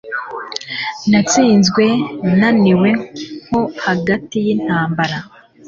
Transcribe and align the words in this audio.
Natsinzwe 1.09 1.85
naniwe 2.39 2.89
nko 3.47 3.61
hagati 3.85 4.37
y'intambara 4.45 5.17